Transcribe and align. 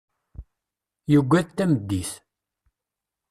Yuggad 1.13 1.47
tameddit. 1.55 2.11